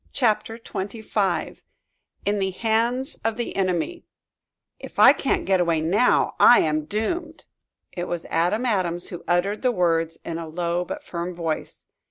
CHAPTER 0.13 0.57
XXV 0.57 1.61
IN 2.25 2.39
THE 2.39 2.49
HANDS 2.49 3.19
OF 3.23 3.37
THE 3.37 3.55
ENEMY 3.55 4.03
"If 4.79 4.97
I 4.97 5.13
can't 5.13 5.45
get 5.45 5.59
away 5.59 5.79
now 5.79 6.33
I 6.39 6.61
am 6.61 6.85
doomed!" 6.85 7.45
It 7.91 8.07
was 8.07 8.25
Adam 8.31 8.65
Adams 8.65 9.09
who 9.09 9.23
uttered 9.27 9.61
the 9.61 9.71
words 9.71 10.17
in 10.25 10.39
a 10.39 10.47
low 10.49 10.85
but 10.85 11.03
firm 11.03 11.35
voice. 11.35 11.85